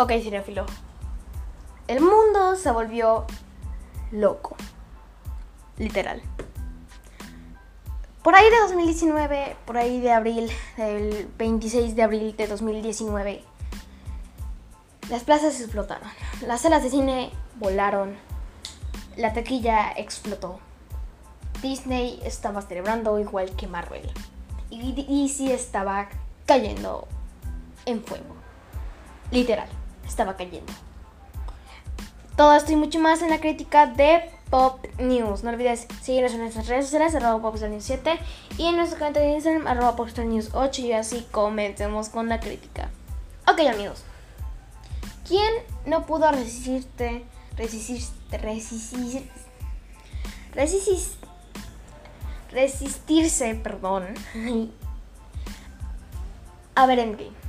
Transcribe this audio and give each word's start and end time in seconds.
Ok, 0.00 0.12
cinéfilo. 0.22 0.64
El 1.86 2.00
mundo 2.00 2.56
se 2.56 2.70
volvió 2.70 3.26
loco. 4.10 4.56
Literal. 5.76 6.22
Por 8.22 8.34
ahí 8.34 8.48
de 8.48 8.60
2019, 8.60 9.56
por 9.66 9.76
ahí 9.76 10.00
de 10.00 10.10
abril, 10.10 10.50
el 10.78 11.30
26 11.36 11.96
de 11.96 12.02
abril 12.02 12.34
de 12.34 12.46
2019, 12.46 13.44
las 15.10 15.22
plazas 15.24 15.60
explotaron. 15.60 16.08
Las 16.46 16.62
salas 16.62 16.82
de 16.82 16.88
cine 16.88 17.30
volaron. 17.56 18.16
La 19.18 19.34
taquilla 19.34 19.92
explotó. 19.92 20.60
Disney 21.60 22.22
estaba 22.24 22.62
celebrando 22.62 23.20
igual 23.20 23.54
que 23.54 23.66
Marvel. 23.66 24.10
Y 24.70 24.94
DC 24.94 25.52
estaba 25.52 26.08
cayendo 26.46 27.06
en 27.84 28.02
fuego. 28.02 28.34
Literal 29.30 29.68
estaba 30.10 30.36
cayendo. 30.36 30.72
Todo 32.36 32.54
esto 32.54 32.72
y 32.72 32.76
mucho 32.76 32.98
más 32.98 33.22
en 33.22 33.30
la 33.30 33.40
crítica 33.40 33.86
de 33.86 34.30
Pop 34.50 34.84
News. 34.98 35.44
No 35.44 35.50
olvides 35.50 35.86
seguirnos 36.02 36.32
en 36.32 36.40
nuestras 36.40 36.66
redes 36.66 36.86
sociales, 36.86 37.14
arroba 37.14 37.40
Popstar 37.40 37.70
News 37.70 37.84
7 37.84 38.18
y 38.58 38.66
en 38.66 38.76
nuestro 38.76 38.98
canal 38.98 39.14
de 39.14 39.32
Instagram, 39.32 39.66
arroba 39.66 39.96
Popstar 39.96 40.26
News 40.26 40.50
8 40.52 40.82
y 40.82 40.92
así 40.92 41.26
comencemos 41.30 42.08
con 42.08 42.28
la 42.28 42.40
crítica. 42.40 42.90
Ok 43.46 43.60
amigos, 43.60 44.02
¿quién 45.26 45.52
no 45.86 46.06
pudo 46.06 46.30
resistirte, 46.32 47.24
resistirte, 47.56 48.38
resistir, 48.38 49.30
resistir, 50.52 50.98
resistirse, 52.50 53.54
perdón, 53.54 54.06
a 56.74 56.86
ver 56.86 56.98
Endgame? 56.98 57.39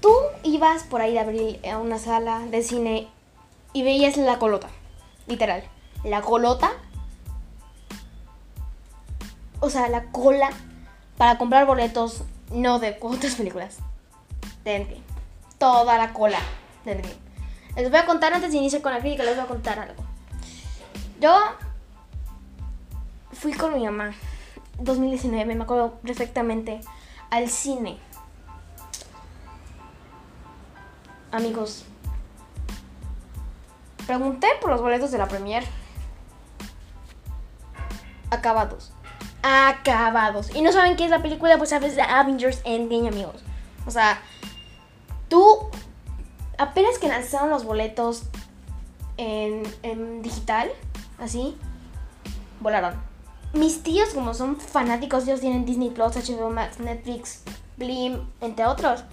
Tú 0.00 0.14
ibas 0.42 0.84
por 0.84 1.00
ahí 1.02 1.12
de 1.12 1.20
abril 1.20 1.60
a 1.70 1.78
una 1.78 1.98
sala 1.98 2.40
de 2.40 2.62
cine 2.62 3.08
y 3.72 3.82
veías 3.82 4.16
la 4.16 4.38
colota. 4.38 4.68
Literal. 5.26 5.62
La 6.04 6.22
colota. 6.22 6.72
O 9.60 9.68
sea, 9.68 9.88
la 9.88 10.04
cola 10.04 10.50
para 11.18 11.36
comprar 11.36 11.66
boletos 11.66 12.24
no 12.50 12.78
de 12.78 12.96
otras 13.00 13.34
películas. 13.34 13.78
De 14.64 14.76
Endgame. 14.76 15.02
Toda 15.58 15.98
la 15.98 16.12
cola 16.14 16.38
de 16.84 16.92
Endgame. 16.92 17.14
Les 17.76 17.90
voy 17.90 17.98
a 17.98 18.06
contar 18.06 18.32
antes 18.32 18.52
de 18.52 18.58
iniciar 18.58 18.82
con 18.82 18.92
la 18.92 19.00
crítica, 19.00 19.22
les 19.22 19.36
voy 19.36 19.44
a 19.44 19.48
contar 19.48 19.78
algo. 19.78 20.02
Yo 21.20 21.38
fui 23.32 23.52
con 23.52 23.74
mi 23.74 23.84
mamá 23.84 24.12
2019, 24.78 25.54
me 25.54 25.62
acuerdo 25.62 25.92
perfectamente, 26.02 26.80
al 27.30 27.48
cine 27.48 27.98
amigos, 31.32 31.84
pregunté 34.06 34.48
por 34.60 34.70
los 34.70 34.80
boletos 34.80 35.10
de 35.10 35.18
la 35.18 35.28
premier. 35.28 35.64
Acabados. 38.30 38.92
Acabados. 39.42 40.54
Y 40.54 40.62
no 40.62 40.72
saben 40.72 40.96
qué 40.96 41.04
es 41.04 41.10
la 41.10 41.22
película, 41.22 41.58
pues 41.58 41.70
sabes 41.70 41.96
de 41.96 42.02
Avengers 42.02 42.60
Endgame, 42.64 43.08
amigos. 43.08 43.42
O 43.86 43.90
sea, 43.90 44.20
tú 45.28 45.68
apenas 46.58 46.98
que 46.98 47.08
lanzaron 47.08 47.50
los 47.50 47.64
boletos 47.64 48.24
en, 49.16 49.62
en 49.82 50.22
digital, 50.22 50.70
así, 51.18 51.56
volaron. 52.60 52.94
Mis 53.52 53.82
tíos, 53.82 54.10
como 54.10 54.34
son 54.34 54.56
fanáticos, 54.60 55.24
ellos 55.24 55.40
tienen 55.40 55.64
Disney 55.64 55.90
Plus, 55.90 56.14
HBO 56.14 56.50
Max, 56.50 56.78
Netflix, 56.78 57.42
Blim, 57.76 58.28
entre 58.40 58.66
otros 58.66 59.04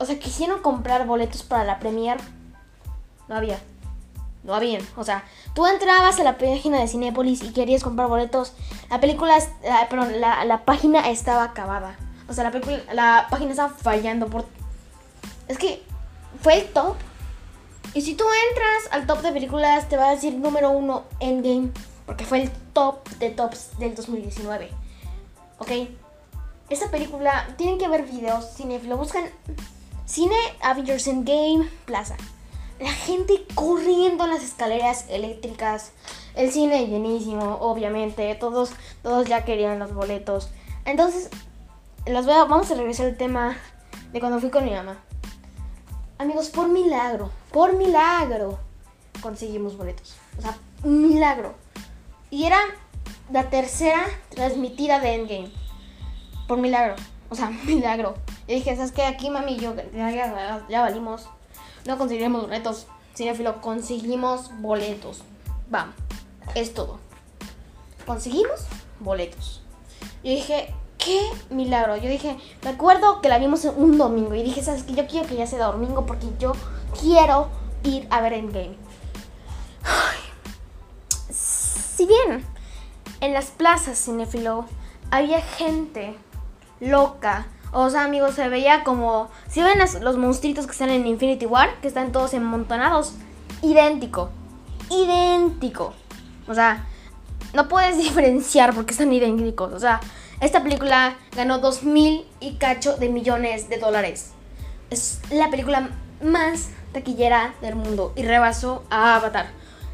o 0.00 0.06
sea, 0.06 0.18
quisieron 0.18 0.62
comprar 0.62 1.06
boletos 1.06 1.42
para 1.42 1.62
la 1.62 1.78
premier. 1.78 2.16
No 3.28 3.36
había. 3.36 3.60
No 4.42 4.54
había. 4.54 4.80
O 4.96 5.04
sea, 5.04 5.24
tú 5.54 5.66
entrabas 5.66 6.18
a 6.18 6.24
la 6.24 6.38
página 6.38 6.80
de 6.80 6.88
Cinepolis 6.88 7.42
y 7.42 7.52
querías 7.52 7.84
comprar 7.84 8.08
boletos. 8.08 8.54
La 8.88 8.98
película, 8.98 9.38
la, 9.62 9.88
perdón, 9.90 10.18
la, 10.18 10.62
página 10.64 11.10
estaba 11.10 11.44
acabada. 11.44 11.98
O 12.30 12.32
sea, 12.32 12.44
la, 12.44 12.50
película, 12.50 12.78
la 12.94 13.26
página 13.28 13.50
estaba 13.50 13.68
fallando 13.68 14.28
por... 14.28 14.46
Es 15.48 15.58
que 15.58 15.82
fue 16.40 16.60
el 16.60 16.72
top. 16.72 16.96
Y 17.92 18.00
si 18.00 18.14
tú 18.14 18.24
entras 18.48 18.92
al 18.92 19.06
top 19.06 19.20
de 19.20 19.32
películas, 19.32 19.86
te 19.90 19.98
va 19.98 20.08
a 20.08 20.12
decir 20.12 20.32
número 20.34 20.70
uno 20.70 21.04
Endgame. 21.20 21.72
Porque 22.06 22.24
fue 22.24 22.40
el 22.44 22.50
top 22.72 23.06
de 23.18 23.28
tops 23.28 23.78
del 23.78 23.94
2019. 23.94 24.70
¿Ok? 25.58 25.70
Esta 26.70 26.90
película, 26.90 27.48
tienen 27.58 27.76
que 27.76 27.86
ver 27.88 28.06
videos, 28.06 28.46
lo 28.86 28.96
buscan 28.96 29.24
Cine 30.10 30.34
Avengers 30.60 31.06
Game 31.06 31.70
Plaza. 31.84 32.16
La 32.80 32.90
gente 32.90 33.46
corriendo 33.54 34.24
en 34.24 34.30
las 34.30 34.42
escaleras 34.42 35.04
eléctricas. 35.08 35.92
El 36.34 36.50
cine 36.50 36.88
llenísimo, 36.88 37.58
obviamente. 37.60 38.34
Todos, 38.34 38.72
todos 39.04 39.28
ya 39.28 39.44
querían 39.44 39.78
los 39.78 39.94
boletos. 39.94 40.50
Entonces, 40.84 41.30
los 42.06 42.26
voy 42.26 42.34
vamos 42.34 42.68
a 42.72 42.74
regresar 42.74 43.06
al 43.06 43.16
tema 43.16 43.56
de 44.12 44.18
cuando 44.18 44.40
fui 44.40 44.50
con 44.50 44.64
mi 44.64 44.72
mamá. 44.72 44.98
Amigos, 46.18 46.48
por 46.48 46.68
milagro, 46.68 47.30
por 47.52 47.76
milagro, 47.76 48.58
conseguimos 49.22 49.76
boletos. 49.76 50.16
O 50.36 50.42
sea, 50.42 50.58
milagro. 50.82 51.54
Y 52.30 52.46
era 52.46 52.58
la 53.30 53.48
tercera 53.48 54.04
transmitida 54.30 54.98
de 54.98 55.14
Endgame. 55.14 55.52
Por 56.48 56.58
milagro. 56.58 56.96
O 57.28 57.36
sea, 57.36 57.50
milagro. 57.64 58.16
Y 58.50 58.54
dije, 58.54 58.74
¿sabes 58.74 58.90
qué? 58.90 59.04
Aquí, 59.04 59.30
mami, 59.30 59.58
yo 59.58 59.76
ya, 59.94 60.60
ya, 60.68 60.80
valimos. 60.80 61.28
No 61.86 61.96
conseguiremos 61.96 62.42
boletos. 62.42 62.88
Cinefilo, 63.14 63.60
conseguimos 63.60 64.50
boletos. 64.60 65.22
Vamos, 65.68 65.94
es 66.56 66.74
todo. 66.74 66.98
Conseguimos 68.04 68.62
boletos. 68.98 69.62
Yo 70.24 70.32
dije, 70.32 70.74
qué 70.98 71.20
milagro. 71.50 71.96
Yo 71.96 72.10
dije, 72.10 72.36
me 72.64 72.70
acuerdo 72.70 73.20
que 73.20 73.28
la 73.28 73.38
vimos 73.38 73.64
un 73.66 73.96
domingo. 73.96 74.34
Y 74.34 74.42
dije, 74.42 74.64
¿sabes 74.64 74.82
qué? 74.82 74.94
Yo 74.94 75.06
quiero 75.06 75.28
que 75.28 75.36
ya 75.36 75.46
sea 75.46 75.66
domingo 75.66 76.04
porque 76.04 76.26
yo 76.40 76.50
quiero 77.00 77.46
ir 77.84 78.08
a 78.10 78.20
ver 78.20 78.32
Endgame. 78.32 78.74
Si 81.30 82.04
bien 82.04 82.44
en 83.20 83.32
las 83.32 83.52
plazas 83.52 83.96
cinefilo 83.96 84.64
había 85.12 85.40
gente 85.40 86.16
loca 86.80 87.46
o 87.72 87.88
sea, 87.88 88.04
amigos, 88.04 88.34
se 88.34 88.48
veía 88.48 88.82
como. 88.82 89.30
Si 89.48 89.62
ven 89.62 89.78
los 90.00 90.16
monstruitos 90.16 90.66
que 90.66 90.72
están 90.72 90.90
en 90.90 91.06
Infinity 91.06 91.46
War, 91.46 91.80
que 91.80 91.88
están 91.88 92.12
todos 92.12 92.34
emontonados, 92.34 93.14
idéntico. 93.62 94.30
Idéntico. 94.90 95.94
O 96.48 96.54
sea, 96.54 96.86
no 97.54 97.68
puedes 97.68 97.96
diferenciar 97.98 98.74
porque 98.74 98.92
están 98.92 99.12
idénticos. 99.12 99.72
O 99.72 99.78
sea, 99.78 100.00
esta 100.40 100.62
película 100.62 101.16
ganó 101.36 101.58
2 101.58 101.84
mil 101.84 102.26
y 102.40 102.54
cacho 102.54 102.96
de 102.96 103.08
millones 103.08 103.68
de 103.68 103.78
dólares. 103.78 104.32
Es 104.90 105.20
la 105.30 105.50
película 105.50 105.90
más 106.22 106.70
taquillera 106.92 107.54
del 107.62 107.76
mundo 107.76 108.12
y 108.16 108.24
rebasó 108.24 108.82
a 108.90 109.14
Avatar. 109.14 109.46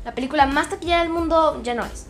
La 0.05 0.15
película 0.15 0.47
más 0.47 0.71
taquillera 0.71 1.01
del 1.01 1.11
mundo 1.11 1.61
ya 1.63 1.75
no 1.75 1.85
es. 1.85 2.07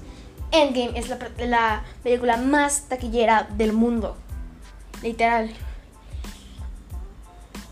Endgame 0.53 0.97
es 0.97 1.09
la 1.09 1.83
película 2.05 2.37
más 2.37 2.83
taquillera 2.83 3.49
del 3.57 3.73
mundo. 3.73 4.17
Literal. 5.03 5.51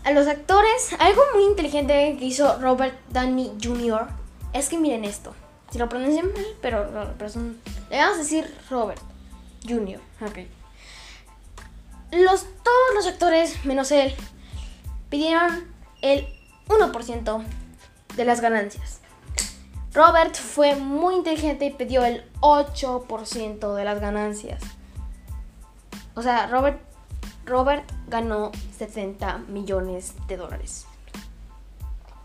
A 0.03 0.11
los 0.11 0.27
actores, 0.27 0.95
algo 0.99 1.21
muy 1.33 1.45
inteligente 1.45 2.15
que 2.19 2.25
hizo 2.25 2.59
Robert 2.59 2.95
Downey 3.09 3.53
Jr. 3.61 4.07
es 4.53 4.69
que 4.69 4.77
miren 4.77 5.03
esto. 5.03 5.33
Si 5.71 5.79
lo 5.79 5.89
pronuncian 5.89 6.31
mal, 6.31 6.45
pero, 6.61 6.85
le 6.85 7.97
vamos 7.97 8.15
a 8.15 8.17
decir 8.17 8.55
Robert 8.69 9.01
Jr. 9.67 9.99
Ok. 10.21 10.39
Los, 12.11 12.45
todos 12.63 12.93
los 12.93 13.07
actores, 13.07 13.65
menos 13.65 13.91
él, 13.91 14.15
pidieron 15.09 15.65
el 16.01 16.27
1% 16.67 17.43
de 18.15 18.25
las 18.25 18.41
ganancias. 18.41 19.01
Robert 19.93 20.35
fue 20.35 20.75
muy 20.75 21.15
inteligente 21.15 21.65
y 21.65 21.71
pidió 21.71 22.05
el 22.05 22.29
8% 22.41 23.73
de 23.73 23.83
las 23.85 23.99
ganancias. 23.99 24.61
O 26.15 26.21
sea, 26.21 26.47
Robert 26.47 26.79
Robert 27.45 27.89
ganó 28.07 28.51
70 28.77 29.39
millones 29.47 30.13
de 30.27 30.37
dólares. 30.37 30.85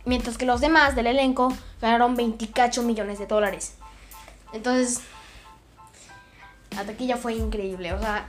Mientras 0.04 0.38
que 0.38 0.46
los 0.46 0.60
demás 0.60 0.96
del 0.96 1.06
elenco 1.06 1.52
ganaron 1.80 2.16
28 2.16 2.82
millones 2.82 3.18
de 3.18 3.26
dólares. 3.26 3.74
Entonces, 4.52 5.02
la 6.74 6.84
taquilla 6.84 7.16
fue 7.16 7.34
increíble. 7.34 7.92
O 7.92 7.98
sea, 7.98 8.26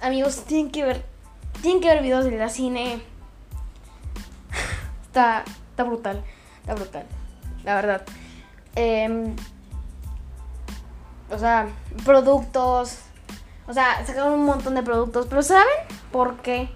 amigos, 0.00 0.44
tienen 0.44 0.70
que 0.70 0.84
ver, 0.84 1.04
tienen 1.62 1.80
que 1.80 1.88
ver 1.88 2.02
videos 2.02 2.24
de 2.24 2.32
la 2.32 2.48
cine. 2.48 3.02
Está, 5.06 5.44
está 5.70 5.84
brutal, 5.84 6.24
está 6.60 6.74
brutal, 6.74 7.06
la 7.64 7.74
verdad. 7.74 8.02
Em, 8.74 9.36
o 11.30 11.38
sea, 11.38 11.68
productos, 12.06 13.00
o 13.66 13.72
sea, 13.72 14.04
sacaron 14.06 14.34
un 14.34 14.44
montón 14.44 14.74
de 14.74 14.82
productos, 14.82 15.26
pero 15.28 15.42
¿saben 15.42 15.66
por 16.10 16.42
qué 16.42 16.68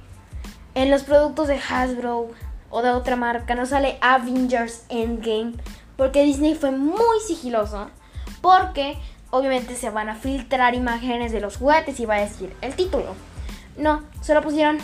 en 0.74 0.90
los 0.90 1.02
productos 1.04 1.48
de 1.48 1.58
Hasbro 1.58 2.28
o 2.70 2.82
de 2.82 2.90
otra 2.90 3.16
marca 3.16 3.54
no 3.54 3.66
sale 3.66 3.98
Avengers 4.00 4.84
Endgame 4.88 5.54
porque 5.96 6.22
Disney 6.22 6.54
fue 6.54 6.70
muy 6.70 7.20
sigiloso 7.26 7.88
porque 8.40 8.98
obviamente 9.30 9.74
se 9.74 9.90
van 9.90 10.08
a 10.08 10.14
filtrar 10.14 10.74
imágenes 10.74 11.32
de 11.32 11.40
los 11.40 11.56
juguetes 11.56 11.98
y 12.00 12.06
va 12.06 12.16
a 12.16 12.20
decir 12.20 12.54
el 12.60 12.74
título. 12.74 13.14
No, 13.76 14.02
solo 14.20 14.42
pusieron 14.42 14.78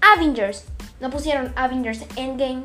Avengers, 0.00 0.64
no 1.00 1.10
pusieron 1.10 1.52
Avengers 1.56 2.04
Endgame 2.16 2.64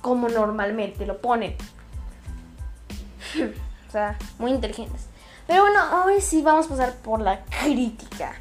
como 0.00 0.28
normalmente 0.28 1.06
lo 1.06 1.18
ponen. 1.18 1.56
o 3.88 3.90
sea, 3.90 4.18
muy 4.38 4.50
inteligentes. 4.50 5.08
Pero 5.46 5.62
bueno, 5.62 6.04
hoy 6.04 6.20
sí 6.20 6.42
vamos 6.42 6.66
a 6.66 6.68
pasar 6.70 6.94
por 6.96 7.20
la 7.20 7.44
crítica. 7.44 8.34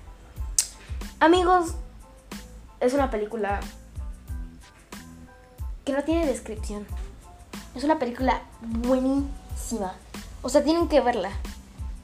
Amigos, 1.20 1.74
es 2.80 2.94
una 2.94 3.10
película 3.10 3.60
que 5.84 5.94
no 5.94 6.04
tiene 6.04 6.26
descripción. 6.26 6.88
Es 7.76 7.84
una 7.84 8.00
película 8.00 8.42
buenísima. 8.62 9.94
O 10.42 10.50
sea, 10.50 10.64
tienen 10.64 10.88
que 10.88 11.02
verla. 11.02 11.32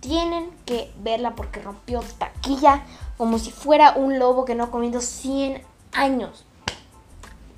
Tienen 0.02 0.50
que 0.66 0.94
verla 1.00 1.36
porque 1.36 1.62
rompió 1.62 2.02
taquilla 2.18 2.84
como 3.18 3.40
si 3.40 3.52
fuera 3.52 3.94
un 3.94 4.20
lobo 4.20 4.46
que 4.46 4.56
no 4.56 4.66
ha 4.66 4.72
comido 4.72 5.02
100 5.02 5.62
años. 5.94 6.46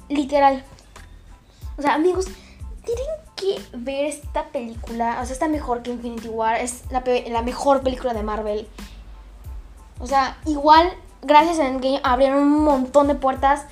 Literal. 0.09 0.63
O 1.77 1.81
sea, 1.81 1.93
amigos, 1.95 2.25
tienen 2.83 3.05
que 3.41 3.61
ver 3.73 4.05
esta 4.05 4.45
película. 4.49 5.19
O 5.21 5.25
sea, 5.25 5.33
está 5.33 5.47
mejor 5.47 5.81
que 5.81 5.91
Infinity 5.91 6.29
War. 6.29 6.61
Es 6.61 6.83
la, 6.91 7.03
la 7.29 7.41
mejor 7.41 7.81
película 7.81 8.13
de 8.13 8.23
Marvel. 8.23 8.67
O 9.99 10.07
sea, 10.07 10.37
igual, 10.45 10.93
gracias 11.21 11.59
a 11.59 11.67
Endgame, 11.67 11.99
abrieron 12.03 12.39
un 12.39 12.63
montón 12.63 13.07
de 13.07 13.15
puertas. 13.15 13.65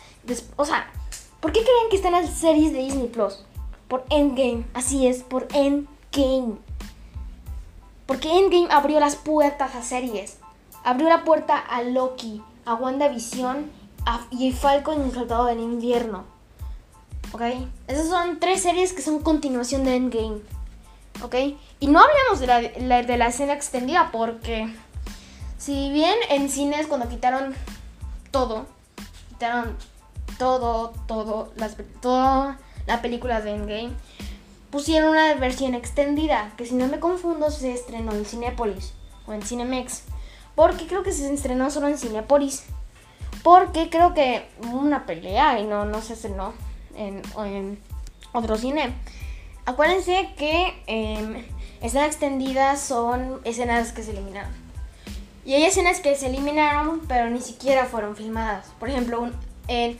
O 0.55 0.65
sea, 0.65 0.91
¿por 1.39 1.51
qué 1.51 1.61
creen 1.61 1.89
que 1.89 1.95
están 1.95 2.11
las 2.11 2.29
series 2.29 2.73
de 2.73 2.79
Disney 2.79 3.07
Plus? 3.07 3.45
Por 3.87 4.05
Endgame. 4.09 4.65
Así 4.73 5.07
es, 5.07 5.23
por 5.23 5.47
Endgame. 5.53 6.57
Porque 8.05 8.37
Endgame 8.37 8.67
abrió 8.71 8.99
las 8.99 9.15
puertas 9.15 9.75
a 9.75 9.83
series. 9.83 10.39
Abrió 10.83 11.09
la 11.09 11.23
puerta 11.23 11.57
a 11.57 11.83
Loki, 11.83 12.41
a 12.65 12.73
WandaVision 12.73 13.71
a, 14.05 14.25
y 14.31 14.51
Falcon 14.51 15.01
y 15.01 15.03
el 15.09 15.13
Soldado 15.13 15.45
del 15.45 15.59
Invierno. 15.59 16.38
¿Ok? 17.31 17.41
Esas 17.87 18.07
son 18.07 18.39
tres 18.39 18.61
series 18.61 18.93
que 18.93 19.01
son 19.01 19.21
continuación 19.21 19.83
de 19.83 19.95
Endgame. 19.95 20.41
¿Ok? 21.23 21.35
Y 21.79 21.87
no 21.87 21.99
hablemos 21.99 22.39
de 22.39 22.47
la, 22.87 23.03
de 23.03 23.17
la 23.17 23.27
escena 23.27 23.53
extendida 23.53 24.09
porque 24.11 24.73
si 25.57 25.91
bien 25.91 26.15
en 26.29 26.49
cines 26.49 26.87
cuando 26.87 27.09
quitaron 27.09 27.53
todo, 28.31 28.65
quitaron 29.29 29.75
todo, 30.37 30.93
todo, 31.07 31.51
las, 31.57 31.75
toda 32.01 32.57
la 32.87 33.01
película 33.01 33.41
de 33.41 33.51
Endgame, 33.51 33.91
pusieron 34.71 35.09
una 35.09 35.33
versión 35.35 35.73
extendida 35.75 36.53
que 36.57 36.65
si 36.65 36.75
no 36.75 36.87
me 36.87 36.99
confundo 36.99 37.51
se 37.51 37.73
estrenó 37.73 38.13
en 38.13 38.25
Cinepolis 38.25 38.93
o 39.27 39.33
en 39.33 39.41
Cinemex. 39.41 40.03
Porque 40.55 40.87
creo 40.87 41.03
que 41.03 41.11
se 41.11 41.31
estrenó 41.33 41.69
solo 41.69 41.87
en 41.87 41.97
Cinepolis. 41.97 42.63
Porque 43.43 43.89
creo 43.89 44.13
que 44.13 44.49
una 44.73 45.05
pelea 45.05 45.59
y 45.59 45.65
no, 45.65 45.85
no 45.85 46.01
se 46.01 46.13
estrenó 46.13 46.53
en, 46.99 47.21
en 47.45 47.79
otro 48.33 48.57
cine. 48.57 48.93
Acuérdense 49.65 50.29
que 50.37 50.81
eh, 50.87 51.47
escenas 51.81 52.07
extendidas 52.07 52.81
son 52.81 53.39
escenas 53.43 53.91
que 53.91 54.03
se 54.03 54.11
eliminaron. 54.11 54.51
Y 55.45 55.53
hay 55.53 55.63
escenas 55.63 55.99
que 55.99 56.15
se 56.15 56.27
eliminaron, 56.27 57.01
pero 57.07 57.29
ni 57.29 57.41
siquiera 57.41 57.85
fueron 57.85 58.15
filmadas. 58.15 58.67
Por 58.79 58.89
ejemplo, 58.89 59.31
en, 59.67 59.99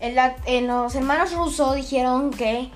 en, 0.00 0.66
los 0.66 0.94
hermanos 0.94 1.32
Russo 1.32 1.74
dijeron 1.74 2.30
que 2.30 2.70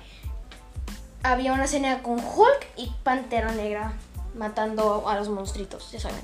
había 1.23 1.53
una 1.53 1.65
escena 1.65 2.01
con 2.01 2.19
Hulk 2.19 2.67
y 2.77 2.91
Pantera 3.03 3.51
Negra 3.51 3.93
matando 4.35 5.07
a 5.09 5.15
los 5.17 5.29
monstruitos, 5.29 5.91
ya 5.91 5.99
saben. 5.99 6.21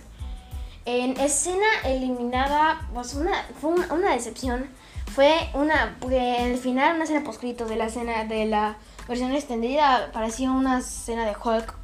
En 0.85 1.19
escena 1.19 1.65
eliminada, 1.85 2.87
pues 2.93 3.13
una, 3.13 3.45
fue 3.59 3.71
una, 3.71 4.13
decepción. 4.13 4.69
Fue 5.13 5.50
una, 5.54 5.95
porque 6.00 6.51
el 6.51 6.57
final, 6.57 6.95
una 6.95 7.04
escena 7.04 7.24
poscrito 7.24 7.65
de 7.65 7.75
la 7.75 7.86
escena 7.86 8.24
de 8.24 8.45
la 8.45 8.77
versión 9.07 9.31
extendida, 9.31 10.10
parecía 10.12 10.51
una 10.51 10.80
escena 10.80 11.25
de 11.25 11.36
Hulk 11.42 11.75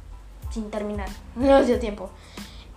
sin 0.50 0.70
terminar. 0.70 1.08
No 1.36 1.46
nos 1.46 1.66
dio 1.66 1.78
tiempo. 1.78 2.10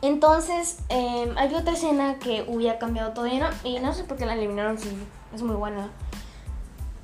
Entonces, 0.03 0.77
eh, 0.89 1.33
hay 1.37 1.55
otra 1.55 1.73
escena 1.73 2.19
que 2.19 2.45
hubiera 2.47 2.77
cambiado 2.77 3.13
todo 3.13 3.25
y 3.25 3.37
no, 3.39 3.47
y 3.63 3.79
no 3.79 3.93
sé 3.93 4.03
por 4.03 4.17
qué 4.17 4.25
la 4.25 4.33
eliminaron, 4.33 4.77
sí, 4.77 4.95
es 5.33 5.41
muy 5.41 5.55
buena. 5.55 5.89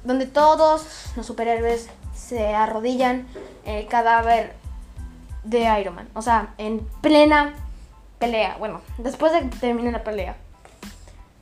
Donde 0.03 0.27
todos 0.27 1.11
los 1.15 1.25
superhéroes 1.25 1.89
se 2.13 2.53
arrodillan 2.53 3.25
el 3.65 3.87
cadáver 3.87 4.53
de 5.43 5.79
Iron 5.79 5.95
Man. 5.95 6.09
O 6.13 6.21
sea, 6.21 6.53
en 6.57 6.85
plena 7.01 7.55
pelea. 8.19 8.57
Bueno, 8.59 8.81
después 8.97 9.31
de 9.31 9.49
que 9.49 9.57
termine 9.57 9.91
la 9.91 10.03
pelea. 10.03 10.35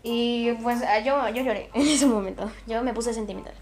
Y 0.10 0.54
pues 0.64 0.82
ah, 0.84 1.00
yo, 1.00 1.28
yo 1.30 1.44
lloré 1.44 1.70
en 1.74 1.86
ese 1.86 2.06
momento. 2.06 2.50
Yo 2.66 2.82
me 2.82 2.94
puse 2.94 3.14
sentimental. 3.14 3.54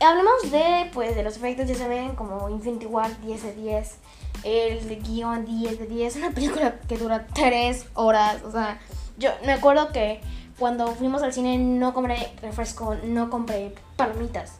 Hablamos 0.00 0.50
de, 0.52 0.90
pues, 0.92 1.16
de 1.16 1.22
los 1.22 1.36
efectos, 1.38 1.66
ya 1.66 1.74
saben, 1.74 2.14
como 2.14 2.50
Infinity 2.50 2.86
War 2.86 3.20
10 3.22 3.42
de 3.42 3.54
10, 3.54 3.96
el 4.44 5.02
guion 5.02 5.44
10 5.44 5.78
de 5.78 5.86
10, 5.86 6.16
una 6.16 6.30
película 6.30 6.78
que 6.86 6.98
dura 6.98 7.26
3 7.34 7.86
horas. 7.94 8.42
O 8.44 8.52
sea, 8.52 8.78
yo 9.16 9.30
me 9.46 9.52
acuerdo 9.52 9.90
que 9.90 10.20
cuando 10.58 10.86
fuimos 10.88 11.22
al 11.22 11.32
cine 11.32 11.56
no 11.56 11.94
compré 11.94 12.32
refresco, 12.42 12.94
no 13.02 13.30
compré 13.30 13.74
palomitas, 13.96 14.58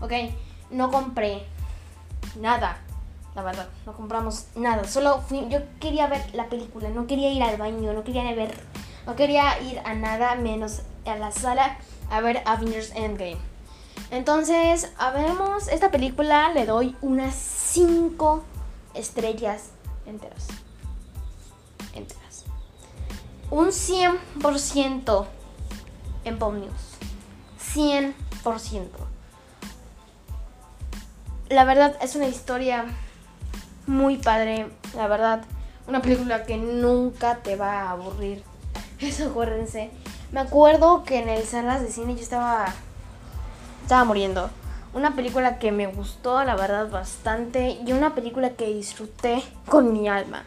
¿ok? 0.00 0.12
No 0.70 0.90
compré 0.90 1.44
nada 2.40 2.80
la 3.34 3.42
verdad, 3.42 3.68
no 3.86 3.92
compramos 3.92 4.46
nada. 4.56 4.84
Solo 4.84 5.20
fui, 5.20 5.46
yo 5.48 5.60
quería 5.80 6.06
ver 6.06 6.34
la 6.34 6.48
película, 6.48 6.90
no 6.90 7.06
quería 7.06 7.30
ir 7.30 7.42
al 7.42 7.56
baño, 7.56 7.92
no 7.92 8.04
quería 8.04 8.24
ver, 8.34 8.54
no 9.06 9.16
quería 9.16 9.60
ir 9.62 9.80
a 9.84 9.94
nada 9.94 10.34
menos 10.36 10.82
a 11.06 11.16
la 11.16 11.32
sala 11.32 11.78
a 12.10 12.20
ver 12.20 12.42
Avengers 12.46 12.92
Endgame. 12.94 13.38
Entonces, 14.10 14.92
a 14.98 15.10
veremos 15.10 15.68
esta 15.68 15.90
película, 15.90 16.52
le 16.52 16.66
doy 16.66 16.96
unas 17.00 17.34
5 17.34 18.44
estrellas 18.94 19.70
enteras. 20.06 20.48
Enteras. 21.94 22.44
Un 23.50 23.68
100% 23.68 25.26
en 26.24 26.38
Pop 26.38 26.54
News. 26.54 26.72
100%. 27.74 28.88
La 31.48 31.64
verdad 31.64 31.96
es 32.00 32.14
una 32.16 32.28
historia 32.28 32.86
muy 33.86 34.16
padre, 34.16 34.70
la 34.94 35.06
verdad. 35.06 35.44
Una 35.86 36.00
película 36.00 36.44
que 36.44 36.56
nunca 36.56 37.38
te 37.38 37.56
va 37.56 37.82
a 37.82 37.90
aburrir. 37.90 38.51
Eso 39.02 39.28
acuérdense. 39.28 39.90
Me 40.30 40.40
acuerdo 40.40 41.02
que 41.02 41.18
en 41.18 41.28
el 41.28 41.42
salas 41.44 41.82
de 41.82 41.88
cine 41.88 42.14
yo 42.14 42.22
estaba. 42.22 42.66
Estaba 43.82 44.04
muriendo. 44.04 44.48
Una 44.94 45.16
película 45.16 45.58
que 45.58 45.72
me 45.72 45.86
gustó, 45.88 46.44
la 46.44 46.54
verdad, 46.54 46.88
bastante. 46.88 47.78
Y 47.84 47.92
una 47.92 48.14
película 48.14 48.50
que 48.50 48.72
disfruté 48.72 49.42
con 49.68 49.92
mi 49.92 50.08
alma. 50.08 50.44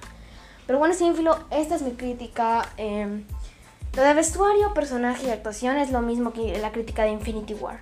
Pero 0.67 0.79
bueno, 0.79 0.93
Sinfilo, 0.93 1.37
esta 1.51 1.75
es 1.75 1.81
mi 1.81 1.91
crítica. 1.91 2.69
Eh, 2.77 3.23
lo 3.95 4.01
de 4.01 4.13
vestuario, 4.13 4.73
personaje 4.73 5.27
y 5.27 5.31
actuación 5.31 5.77
es 5.77 5.91
lo 5.91 6.01
mismo 6.01 6.31
que 6.31 6.57
la 6.59 6.71
crítica 6.71 7.03
de 7.03 7.11
Infinity 7.11 7.55
War. 7.55 7.79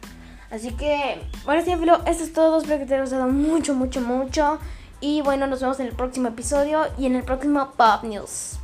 Así 0.49 0.71
que, 0.71 1.21
bueno, 1.45 1.63
Sinfilo, 1.63 2.01
esto 2.05 2.23
es 2.23 2.33
todo. 2.33 2.57
Espero 2.57 2.79
que 2.79 2.85
te 2.85 2.95
haya 2.95 3.03
gustado 3.03 3.27
mucho, 3.27 3.75
mucho, 3.75 4.01
mucho. 4.01 4.57
Y 5.01 5.21
bueno, 5.21 5.45
nos 5.45 5.61
vemos 5.61 5.79
en 5.79 5.87
el 5.87 5.93
próximo 5.93 6.29
episodio 6.29 6.85
y 6.97 7.05
en 7.05 7.15
el 7.15 7.23
próximo 7.23 7.73
Pop 7.77 8.03
News. 8.03 8.57